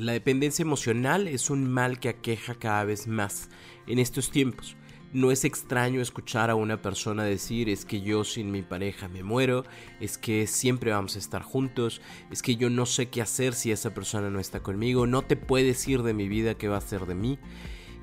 [0.00, 3.50] La dependencia emocional es un mal que aqueja cada vez más
[3.86, 4.74] en estos tiempos.
[5.12, 9.22] No es extraño escuchar a una persona decir es que yo sin mi pareja me
[9.22, 9.66] muero,
[10.00, 12.00] es que siempre vamos a estar juntos,
[12.30, 15.36] es que yo no sé qué hacer si esa persona no está conmigo, no te
[15.36, 17.38] puedes ir de mi vida, ¿qué va a ser de mí?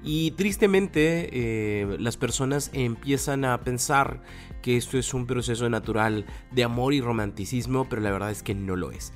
[0.04, 4.22] Y tristemente eh, las personas empiezan a pensar
[4.62, 8.54] que esto es un proceso natural de amor y romanticismo, pero la verdad es que
[8.54, 9.14] no lo es.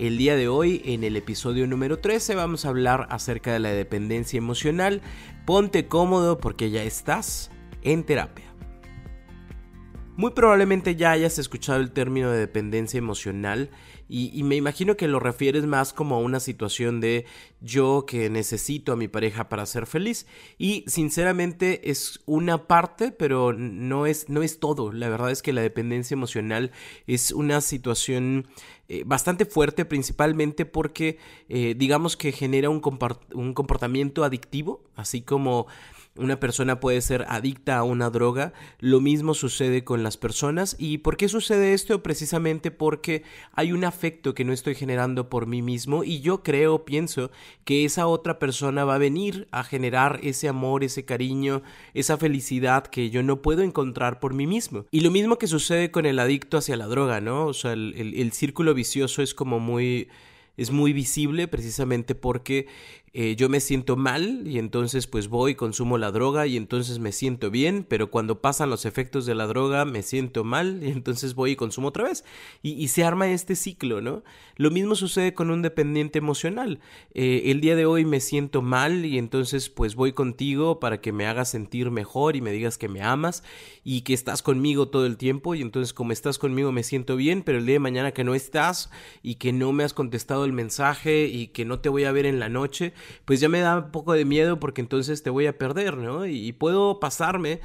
[0.00, 3.68] El día de hoy, en el episodio número 13, vamos a hablar acerca de la
[3.68, 5.02] dependencia emocional.
[5.44, 7.50] Ponte cómodo porque ya estás
[7.82, 8.46] en terapia.
[10.16, 13.68] Muy probablemente ya hayas escuchado el término de dependencia emocional
[14.10, 17.26] y, me imagino que lo refieres más como a una situación de
[17.60, 20.26] yo que necesito a mi pareja para ser feliz.
[20.58, 24.92] Y sinceramente es una parte, pero no es, no es todo.
[24.92, 26.72] La verdad es que la dependencia emocional
[27.06, 28.48] es una situación
[28.88, 32.82] eh, bastante fuerte, principalmente porque eh, digamos que genera un,
[33.34, 35.68] un comportamiento adictivo, así como
[36.20, 40.76] una persona puede ser adicta a una droga, lo mismo sucede con las personas.
[40.78, 42.02] ¿Y por qué sucede esto?
[42.02, 46.84] Precisamente porque hay un afecto que no estoy generando por mí mismo y yo creo,
[46.84, 47.30] pienso,
[47.64, 51.62] que esa otra persona va a venir a generar ese amor, ese cariño,
[51.94, 54.86] esa felicidad que yo no puedo encontrar por mí mismo.
[54.90, 57.46] Y lo mismo que sucede con el adicto hacia la droga, ¿no?
[57.46, 60.08] O sea, el, el círculo vicioso es como muy
[60.56, 62.66] es muy visible precisamente porque
[63.12, 67.10] eh, yo me siento mal y entonces pues voy, consumo la droga y entonces me
[67.10, 71.34] siento bien, pero cuando pasan los efectos de la droga me siento mal y entonces
[71.34, 72.24] voy y consumo otra vez.
[72.62, 74.22] Y, se arma este ciclo, ¿no?
[74.56, 76.80] Lo mismo sucede con un dependiente emocional.
[77.14, 81.12] Eh, el día de hoy me siento mal y entonces pues voy contigo para que
[81.12, 83.42] me hagas sentir mejor y me digas que me amas
[83.84, 87.42] y que estás conmigo todo el tiempo y entonces como estás conmigo me siento bien,
[87.42, 88.90] pero el día de mañana que no estás
[89.22, 92.26] y que no me has contestado el mensaje y que no te voy a ver
[92.26, 92.92] en la noche,
[93.24, 96.26] pues ya me da un poco de miedo porque entonces te voy a perder, ¿no?
[96.26, 97.60] Y, puedo pasarme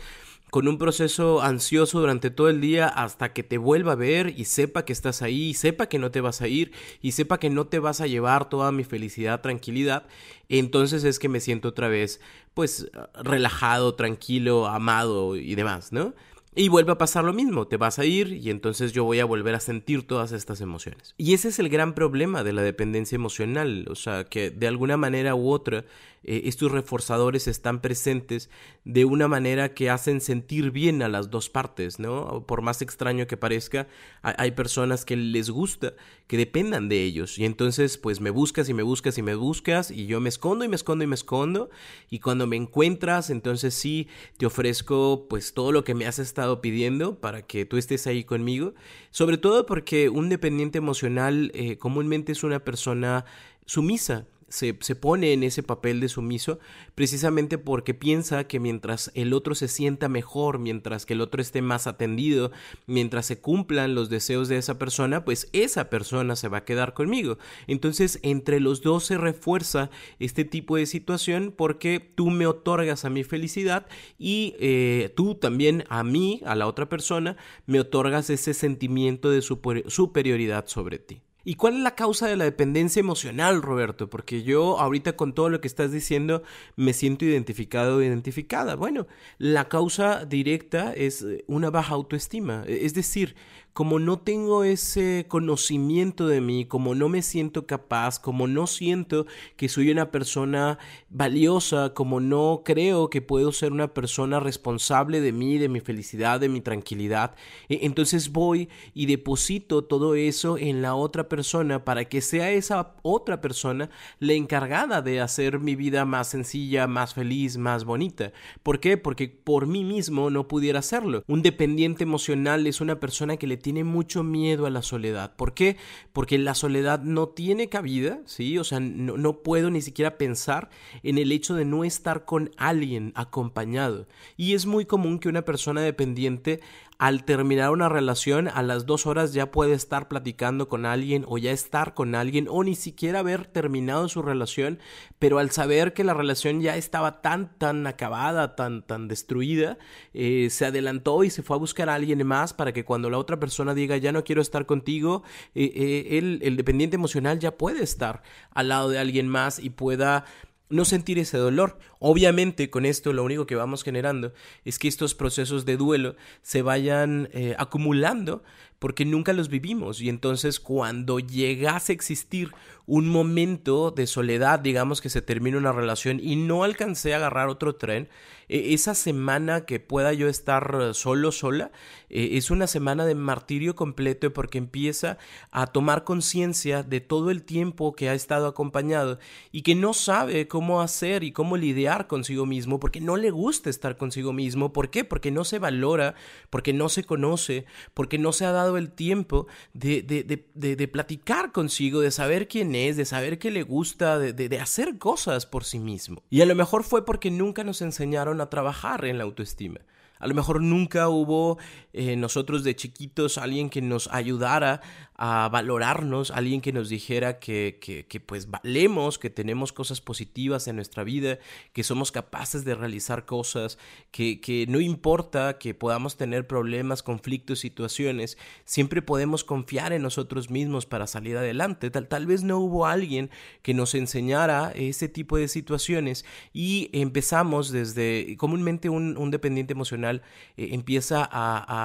[0.52, 4.46] con un proceso ansioso durante todo el día hasta que te vuelva a ver y
[4.46, 7.50] sepa que estás ahí, y sepa que no te vas a ir y sepa que
[7.50, 10.06] no te vas a llevar toda mi felicidad, tranquilidad,
[10.48, 12.22] entonces es que me siento otra vez
[12.54, 16.14] pues relajado, tranquilo, amado y demás, ¿no?
[16.58, 19.26] Y vuelve a pasar lo mismo, te vas a ir y entonces yo voy a
[19.26, 21.14] volver a sentir todas estas emociones.
[21.18, 24.96] Y ese es el gran problema de la dependencia emocional, o sea, que de alguna
[24.96, 25.84] manera u otra
[26.28, 28.50] eh, estos reforzadores están presentes
[28.86, 32.46] de una manera que hacen sentir bien a las dos partes, ¿no?
[32.48, 33.88] Por más extraño que parezca,
[34.22, 35.94] hay personas que les gusta
[36.28, 39.92] que dependan de ellos y entonces pues me buscas y me buscas y me buscas
[39.92, 41.70] y yo me escondo y me escondo y me escondo
[42.10, 46.45] y cuando me encuentras entonces sí te ofrezco pues todo lo que me has estado
[46.62, 48.74] pidiendo para que tú estés ahí conmigo,
[49.12, 53.26] sobre todo porque un dependiente emocional eh, comúnmente es una persona
[53.66, 56.60] sumisa, se, pone en ese papel de sumiso
[56.94, 61.62] precisamente porque piensa que mientras el otro se sienta mejor, mientras que el otro esté
[61.62, 62.52] más atendido,
[62.86, 66.94] mientras se cumplan los deseos de esa persona, pues esa persona se va a quedar
[66.94, 67.38] conmigo.
[67.68, 69.90] Entonces entre los dos se refuerza
[70.20, 75.84] este tipo de situación porque tú me otorgas a mi felicidad y eh, tú también
[75.90, 77.36] a mí, a la otra persona,
[77.66, 81.25] me otorgas ese sentimiento de superioridad sobre ti.
[81.48, 84.10] ¿Y cuál es la causa de la dependencia emocional, Roberto?
[84.10, 86.42] Porque yo ahorita con todo lo que estás diciendo
[86.76, 88.76] me siento identificado o identificada.
[88.76, 89.06] Bueno,
[89.38, 92.64] la causa directa es eh, una baja autoestima.
[92.68, 93.36] Es decir,
[93.76, 99.26] como no tengo ese conocimiento de mí, como no me siento capaz, como no siento
[99.58, 100.80] que soy una persona
[101.10, 106.40] valiosa, como no creo que puedo ser una persona responsable de mí, de mi felicidad,
[106.40, 107.36] de mi tranquilidad,
[107.68, 112.96] e-, entonces voy y deposito todo eso en la otra persona para que sea esa
[113.02, 113.90] otra persona
[114.20, 118.32] la encargada de hacer mi vida más sencilla, más feliz, más bonita.
[118.64, 118.96] ¿Por qué?
[118.96, 121.26] Porque por mí mismo no pudiera hacerlo.
[121.28, 125.36] Un dependiente emocional es una persona que le tiene mucho miedo a la soledad.
[125.36, 125.76] ¿Por qué?
[126.14, 128.60] Porque la soledad no tiene cabida, ¿sí?
[128.60, 130.70] O sea, no, no puedo ni siquiera pensar
[131.02, 134.08] en el hecho de no estar con alguien acompañado.
[134.38, 136.60] Y es muy común que una persona dependiente
[136.98, 141.38] al terminar una relación a las dos horas ya puede estar platicando con alguien o
[141.38, 144.80] ya estar con alguien o ni siquiera haber terminado su relación,
[145.20, 149.78] pero al saber que la relación ya estaba tan, tan acabada, tan, tan destruida,
[150.14, 153.18] eh, se adelantó y se fue a buscar a alguien más para que cuando la
[153.18, 157.58] otra persona diga ya no quiero estar contigo, eh, eh, él, el dependiente emocional ya
[157.58, 160.26] puede estar al lado de alguien más y pueda
[160.70, 161.78] no sentir ese dolor.
[162.00, 164.34] Obviamente con esto lo único que vamos generando
[164.64, 168.44] es que estos procesos de duelo se vayan eh, acumulando
[168.86, 172.52] porque nunca los vivimos y entonces cuando llegase a existir
[172.86, 177.48] un momento de soledad, digamos que se termina una relación y no alcancé a agarrar
[177.48, 178.10] otro tren,
[178.48, 181.72] e, esa semana que pueda yo estar solo, sola,
[182.10, 185.18] e, es una semana de martirio completo porque empieza
[185.50, 189.18] a tomar conciencia de todo el tiempo que ha estado acompañado
[189.52, 193.72] y que no sabe cómo hacer y cómo lidiar consigo mismo porque no le gusta
[193.72, 194.74] estar consigo mismo.
[194.74, 195.04] ¿Por qué?
[195.04, 196.14] Porque no se valora,
[196.52, 197.66] porque no se conoce,
[197.96, 202.76] porque no se ha dado el tiempo de, de, de, platicar consigo, de saber quién
[202.76, 206.24] es, de saber qué le gusta, de hacer cosas por sí mismo.
[206.30, 209.80] Y a lo mejor fue porque nunca nos enseñaron a trabajar en la autoestima.
[210.20, 211.58] A lo mejor nunca hubo
[211.98, 214.82] eh, nosotros de chiquitos alguien que nos ayudara
[215.18, 220.76] a valorarnos, alguien que nos dijera que, que, pues valemos, que tenemos cosas positivas en
[220.76, 221.40] nuestra vida,
[221.72, 223.78] que somos capaces de realizar cosas,
[224.12, 230.50] que, que no importa que podamos tener problemas, conflictos, situaciones, siempre podemos confiar en nosotros
[230.50, 231.90] mismos para salir adelante.
[231.92, 233.30] Tal, tal vez no hubo alguien
[233.62, 240.24] que nos enseñara ese tipo de situaciones y empezamos desde, comúnmente un, un dependiente emocional
[240.58, 241.85] eh, empieza a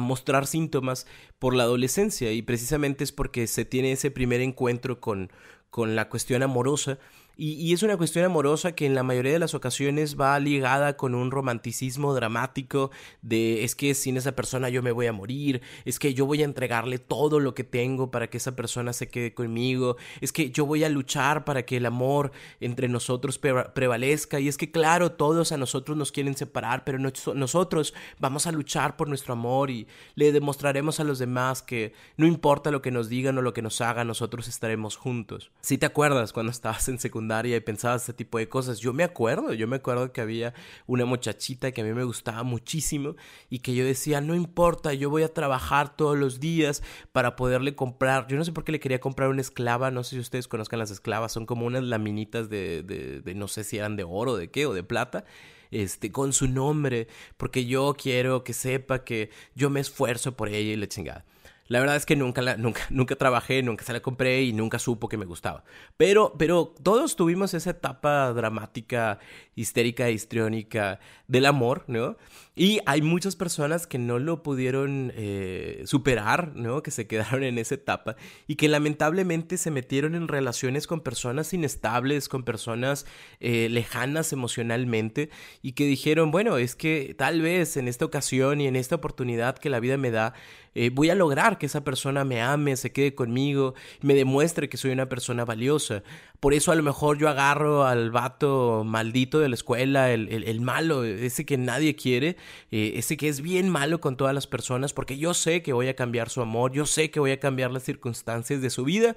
[0.00, 1.06] mostrar síntomas
[1.38, 2.32] por la adolescencia.
[2.32, 5.30] Y precisamente es porque se tiene ese primer encuentro con,
[5.70, 6.98] con la cuestión amorosa
[7.36, 11.14] y, es una cuestión amorosa que en la mayoría de las ocasiones va ligada con
[11.14, 12.90] un romanticismo dramático
[13.22, 16.42] de es que sin esa persona yo me voy a morir, es que yo voy
[16.42, 20.50] a entregarle todo lo que tengo para que esa persona se quede conmigo, es que
[20.50, 25.12] yo voy a luchar para que el amor entre nosotros prevalezca y es que claro,
[25.12, 29.86] todos a nosotros nos quieren separar, pero nosotros vamos a luchar por nuestro amor y
[30.16, 33.62] le demostraremos a los demás que no importa lo que nos digan o lo que
[33.62, 35.50] nos hagan, nosotros estaremos juntos.
[35.62, 38.78] Si te acuerdas cuando estabas en secundaria, y pensaba este tipo de cosas.
[38.78, 40.54] Yo me acuerdo, yo me acuerdo que había
[40.86, 43.16] una muchachita que a mí me gustaba muchísimo
[43.48, 46.82] y que yo decía, no importa, yo voy a trabajar todos los días
[47.12, 48.26] para poderle comprar.
[48.28, 50.78] Yo no sé por qué le quería comprar una esclava, no sé si ustedes conozcan
[50.78, 54.50] las esclavas, son como unas laminitas de, de, no sé si eran de oro, de
[54.50, 55.24] qué, o de plata
[55.70, 60.72] este, con su nombre, porque yo quiero que sepa que yo me esfuerzo por ella
[60.72, 61.24] y la chingada.
[61.72, 64.78] La verdad es que nunca, la, nunca, nunca trabajé, nunca se la compré y nunca
[64.78, 65.64] supo que me gustaba.
[65.96, 69.18] Pero, pero todos tuvimos esa etapa dramática,
[69.54, 72.16] histérica, histriónica del amor, ¿no?
[72.54, 76.82] Y hay muchas personas que no lo pudieron eh, superar, ¿no?
[76.82, 78.16] Que se quedaron en esa etapa
[78.46, 83.06] y que lamentablemente se metieron en relaciones con personas inestables, con personas
[83.40, 85.30] eh, lejanas emocionalmente
[85.62, 89.56] y que dijeron, bueno, es que tal vez en esta ocasión y en esta oportunidad
[89.56, 90.34] que la vida me da,
[90.74, 94.76] eh, voy a lograr que esa persona me ame, se quede conmigo, me demuestre que
[94.76, 96.02] soy una persona valiosa.
[96.42, 100.60] Por eso a lo mejor yo agarro al vato maldito de la escuela, el, el,
[100.60, 102.36] malo, ese que nadie quiere,
[102.72, 105.86] eh, ese que es bien malo con todas las personas, porque yo sé que voy
[105.86, 109.14] a cambiar su amor, yo sé que voy a cambiar las circunstancias de su vida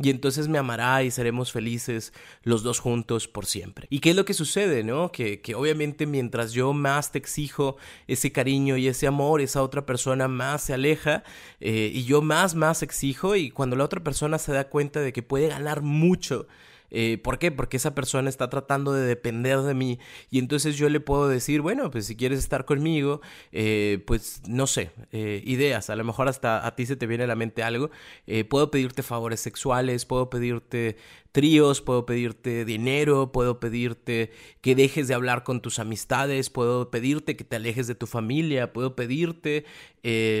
[0.00, 2.12] y entonces me amará y seremos felices
[2.44, 3.88] los dos juntos por siempre.
[3.90, 5.10] ¿Y qué es lo que sucede, no?
[5.10, 9.84] Que, que obviamente mientras yo más te exijo ese cariño y ese amor, esa otra
[9.84, 11.24] persona más se aleja
[11.58, 15.12] eh, y yo más, más exijo y cuando la otra persona se da cuenta de
[15.12, 16.46] que puede ganar mucho,
[16.90, 17.50] eh, ¿Por qué?
[17.50, 19.98] Porque esa persona está tratando de depender de mí
[20.30, 23.20] y entonces yo le puedo decir, bueno, pues si quieres estar conmigo,
[23.52, 27.24] eh, pues no sé, eh, ideas, a lo mejor hasta a ti se te viene
[27.24, 27.90] a la mente algo,
[28.48, 30.96] puedo pedirte favores sexuales, puedo pedirte
[31.32, 37.36] tríos, puedo pedirte dinero, puedo pedirte que dejes de hablar con tus amistades, puedo pedirte
[37.36, 39.64] que te alejes de tu familia, puedo pedirte,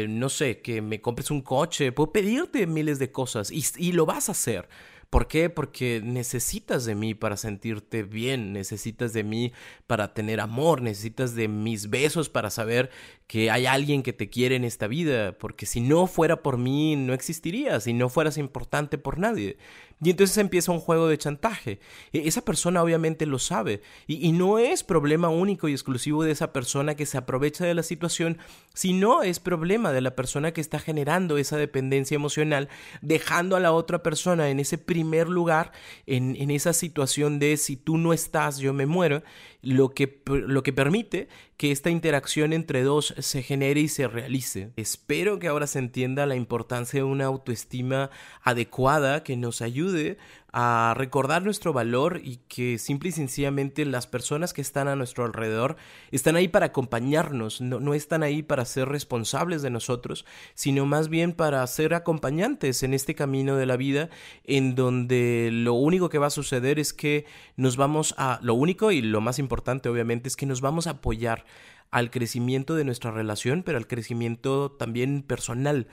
[0.08, 4.28] no sé, que me compres un coche, puedo pedirte miles de cosas y lo vas
[4.28, 4.68] a hacer.
[5.10, 5.48] ¿Por qué?
[5.48, 9.52] Porque necesitas de mí para sentirte bien, necesitas de mí
[9.86, 12.90] para tener amor, necesitas de mis besos para saber
[13.28, 16.96] que hay alguien que te quiere en esta vida, porque si no fuera por mí
[16.96, 19.58] no existirías, si no fueras importante por nadie.
[20.02, 21.80] Y entonces empieza un juego de chantaje.
[22.12, 23.82] E, esa persona obviamente lo sabe.
[24.06, 27.82] Y, no es problema único y exclusivo de esa persona que se aprovecha de la
[27.82, 28.38] situación,
[28.72, 32.70] sino es problema de la persona que está generando esa dependencia emocional,
[33.02, 35.72] dejando a la otra persona en ese primer lugar,
[36.06, 39.22] en, en esa situación de si tú no estás, yo me muero,
[39.60, 44.70] lo que, lo que permite que esta interacción entre dos se genere y se realice.
[44.76, 48.10] Espero que ahora se entienda la importancia de una autoestima
[48.42, 50.18] adecuada que nos ayude
[50.52, 55.24] a recordar nuestro valor y que simple y sencillamente las personas que están a nuestro
[55.24, 55.76] alrededor
[56.10, 60.24] están ahí para acompañarnos, no, no, están ahí para ser responsables de nosotros,
[60.54, 64.08] sino más bien para ser acompañantes en este camino de la vida
[64.44, 67.26] en donde lo único que va a suceder es que
[67.56, 70.92] nos vamos a, lo único y lo más importante obviamente es que nos vamos a
[70.92, 71.44] apoyar
[71.90, 75.88] al crecimiento de nuestra relación, pero al crecimiento también personal.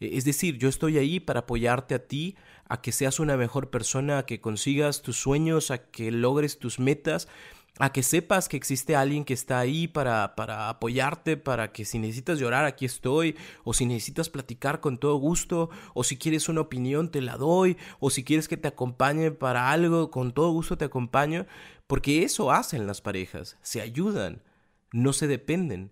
[0.00, 2.36] E, es decir, yo estoy ahí para apoyarte a ti,
[2.68, 6.78] a que seas una mejor persona, a que consigas tus sueños, a que logres tus
[6.80, 7.28] metas,
[7.78, 11.98] a que sepas que existe alguien que está ahí para, para apoyarte, para que si
[11.98, 16.60] necesitas llorar, aquí estoy, o si necesitas platicar con todo gusto, o si quieres una
[16.62, 20.76] opinión, te la doy, o si quieres que te acompañe para algo, con todo gusto
[20.76, 21.46] te acompaño,
[21.86, 24.42] porque eso hacen las parejas, se ayudan,
[24.92, 25.90] no se dependen.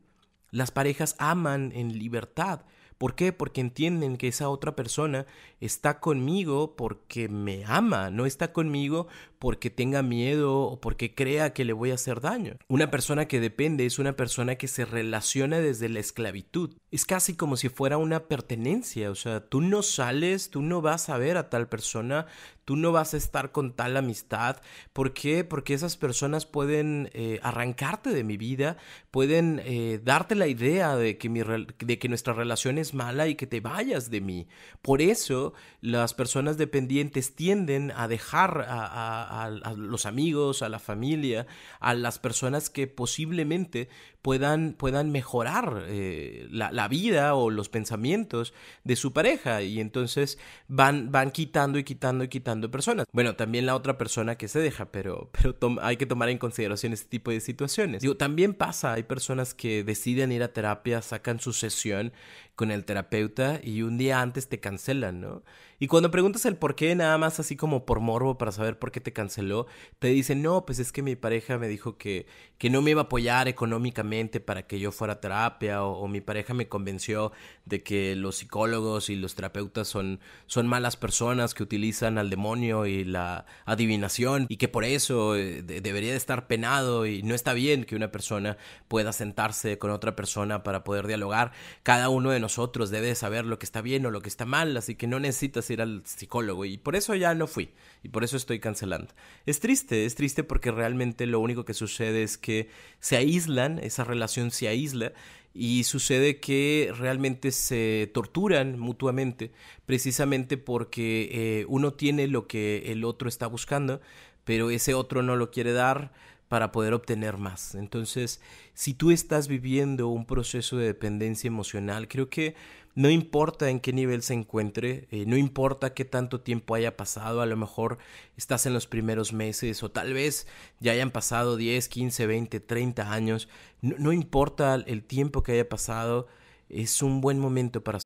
[0.51, 2.63] Las parejas aman en libertad
[2.99, 3.33] ¿Por qué?
[3.33, 5.27] Porque entienden que esa otra persona
[5.61, 9.07] está conmigo porque me ama, no está conmigo
[9.39, 12.57] porque tenga miedo o porque crea que le voy a hacer daño.
[12.67, 16.75] Una persona que depende es una persona que se relaciona desde la esclavitud.
[16.91, 21.09] Es casi como si fuera una pertenencia, o sea, tú no sales, tú no vas
[21.09, 22.27] a ver a tal persona,
[22.69, 24.61] tú no vas a estar con tal amistad.
[24.93, 25.43] ¿Por qué?
[25.43, 28.77] Porque esas personas pueden eh, arrancarte de mi vida,
[29.11, 33.37] pueden eh, darte la idea de que, mi de que nuestra relación es mala y
[33.37, 34.49] que te vayas de mí.
[34.83, 41.47] Por eso las personas dependientes tienden a dejar a, los amigos, a la familia,
[41.81, 43.89] a las personas que posiblemente
[44.23, 51.13] puedan, puedan mejorar eh, la, vida o los pensamientos de su pareja y entonces van,
[51.13, 53.07] van quitando y quitando y quitando personas.
[53.13, 56.93] Bueno, también la otra persona que se deja, pero, pero hay que tomar en consideración
[56.93, 58.03] este tipo de situaciones.
[58.03, 62.13] Digo, también pasa, hay personas que deciden ir a terapia, sacan su sesión
[62.59, 65.45] con el terapeuta y un día antes te cancelan, ¿no?
[65.81, 68.91] Y cuando preguntas el por qué, nada más así como por morbo para saber por
[68.91, 69.69] qué te canceló,
[70.01, 72.27] te dicen, no, pues es que mi pareja me dijo que,
[72.59, 76.21] que no me iba a apoyar económicamente para que yo fuera a terapia, o, mi
[76.21, 77.31] pareja me convenció
[77.65, 82.87] de que los psicólogos y los terapeutas son, son malas personas que utilizan al demonio
[82.87, 87.53] y la adivinación, y que por eso eh, debería de estar penado y no está
[87.53, 88.57] bien que una persona
[88.89, 91.53] pueda sentarse con otra persona para poder dialogar.
[91.85, 92.41] Cada uno de
[92.91, 95.21] debe de saber lo que está bien o lo que está mal, así que no
[95.21, 97.71] necesitas ir al psicólogo y por eso ya no fui
[98.03, 99.13] y por eso estoy cancelando.
[99.47, 102.69] Es triste, es triste porque realmente lo único que sucede es que
[103.01, 105.13] se aíslan, esa relación se aísla
[105.55, 109.51] y sucede que realmente se torturan mutuamente
[109.87, 114.01] precisamente porque eh, uno tiene lo que el otro está buscando,
[114.45, 116.13] pero ese otro no lo quiere dar
[116.49, 117.75] para poder obtener más.
[117.75, 118.41] Entonces,
[118.75, 122.55] si tú estás viviendo un proceso de dependencia emocional, creo que
[122.95, 127.43] no importa en qué nivel se encuentre, eh, no importa qué tanto tiempo haya pasado,
[127.43, 127.99] a lo mejor
[128.37, 130.49] estás en los primeros meses o tal vez
[130.81, 133.49] ya hayan pasado 10, 15, 20, 30 años,
[133.83, 136.27] no, no importa el tiempo que haya pasado,
[136.69, 138.01] es un buen momento para...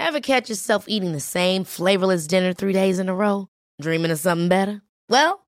[0.00, 3.48] Ever catch yourself eating the same flavorless dinner three days in a row?
[3.80, 4.82] Dreaming of something better?
[5.08, 5.47] Well,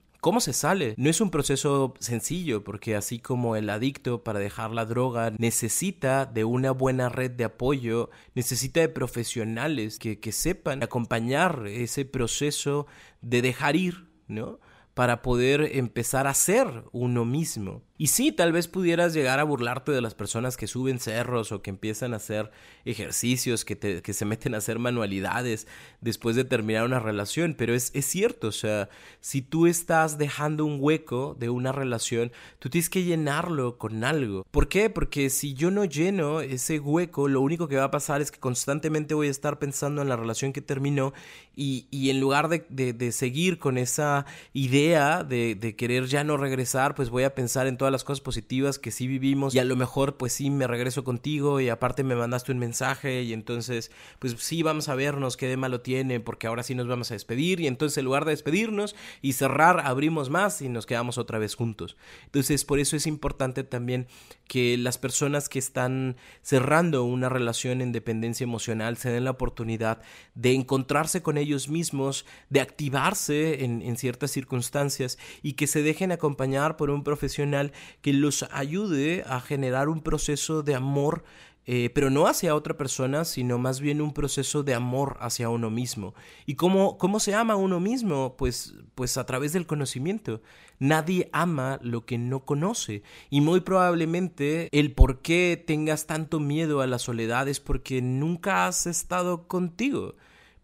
[0.21, 0.93] ¿Cómo se sale?
[0.97, 6.27] No es un proceso sencillo porque así como el adicto para dejar la droga necesita
[6.27, 12.85] de una buena red de apoyo, necesita de profesionales que, que sepan acompañar ese proceso
[13.21, 14.59] de dejar ir, ¿no?
[14.93, 17.81] Para poder empezar a ser uno mismo.
[18.01, 21.61] Y sí, tal vez pudieras llegar a burlarte de las personas que suben cerros o
[21.61, 22.49] que empiezan a hacer
[22.83, 25.67] ejercicios, que, que se meten a hacer manualidades
[25.99, 28.89] después de terminar una relación, pero es, es cierto, o sea,
[29.19, 34.47] si tú estás dejando un hueco de una relación, tú tienes que llenarlo con algo.
[34.49, 34.89] ¿Por qué?
[34.89, 38.39] Porque si yo no lleno ese hueco, lo único que va a pasar es que
[38.39, 41.13] constantemente voy a estar pensando en la relación que terminó
[41.55, 46.23] y, y en lugar de, de, de, seguir con esa idea de, de querer ya
[46.23, 49.59] no regresar, pues voy a pensar en todas las cosas positivas que sí vivimos y
[49.59, 53.33] a lo mejor pues sí me regreso contigo y aparte me mandaste un mensaje y
[53.33, 57.11] entonces pues sí vamos a vernos, qué de malo tiene porque ahora sí nos vamos
[57.11, 61.17] a despedir y entonces en lugar de despedirnos y cerrar abrimos más y nos quedamos
[61.17, 61.97] otra vez juntos.
[62.25, 64.07] Entonces por eso es importante también
[64.47, 70.01] que las personas que están cerrando una relación en dependencia emocional se den la oportunidad
[70.35, 76.11] de encontrarse con ellos mismos, de activarse en, en ciertas circunstancias y que se dejen
[76.11, 77.71] acompañar por un profesional
[78.01, 81.23] que los ayude a generar un proceso de amor
[81.65, 85.69] eh, pero no hacia otra persona, sino más bien un proceso de amor hacia uno
[85.69, 86.15] mismo.
[86.47, 88.35] ¿Y cómo, cómo se ama a uno mismo?
[88.35, 90.41] Pues, pues a través del conocimiento.
[90.79, 93.03] Nadie ama lo que no conoce.
[93.29, 98.65] Y muy probablemente el por qué tengas tanto miedo a la soledad es porque nunca
[98.65, 100.15] has estado contigo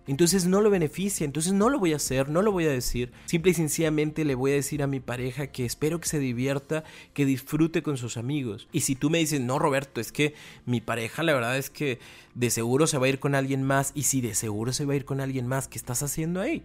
[0.08, 3.12] Entonces no lo beneficia, entonces no lo voy a hacer, no lo voy a decir.
[3.26, 6.84] Simple y sencillamente le voy a decir a mi pareja que espero que se divierta,
[7.14, 8.68] que disfrute con sus amigos.
[8.72, 12.00] Y si tú me dices, no Roberto, es que mi pareja la verdad es que
[12.36, 14.94] de seguro se va a ir con alguien más, y si de seguro se va
[14.94, 16.64] a ir con alguien más, ¿qué estás haciendo ahí?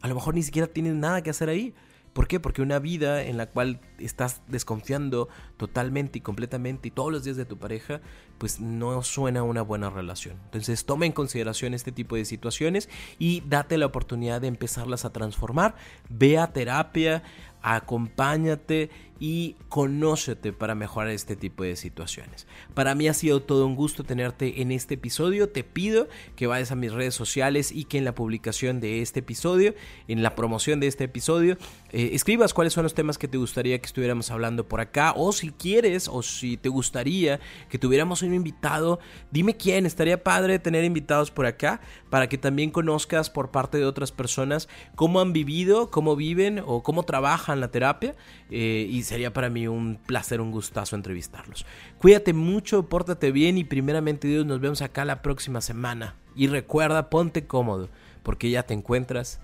[0.00, 1.74] A lo mejor ni siquiera tienes nada que hacer ahí.
[2.12, 2.40] ¿Por qué?
[2.40, 7.36] Porque una vida en la cual estás desconfiando totalmente y completamente y todos los días
[7.36, 8.00] de tu pareja,
[8.38, 10.36] pues no suena una buena relación.
[10.44, 15.12] Entonces toma en consideración este tipo de situaciones y date la oportunidad de empezarlas a
[15.12, 15.74] transformar.
[16.08, 17.22] Ve a terapia,
[17.62, 22.46] acompáñate y conócete para mejorar este tipo de situaciones.
[22.74, 25.48] Para mí ha sido todo un gusto tenerte en este episodio.
[25.48, 29.20] Te pido que vayas a mis redes sociales y que en la publicación de este
[29.20, 29.74] episodio,
[30.06, 31.58] en la promoción de este episodio,
[31.90, 35.32] eh, escribas cuáles son los temas que te gustaría que estuviéramos hablando por acá o
[35.32, 38.98] si quieres o si te gustaría que tuviéramos un invitado,
[39.30, 39.86] dime quién.
[39.86, 44.68] Estaría padre tener invitados por acá para que también conozcas por parte de otras personas
[44.94, 48.14] cómo han vivido, cómo viven o cómo trabajan la terapia
[48.50, 51.66] eh, y sería para mí un placer, un gustazo entrevistarlos.
[51.98, 56.14] Cuídate mucho, pórtate bien y primeramente Dios nos vemos acá la próxima semana.
[56.34, 57.88] Y recuerda, ponte cómodo,
[58.22, 59.40] porque ya te encuentras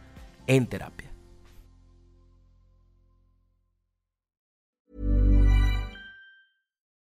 [0.46, 1.13] en terapia.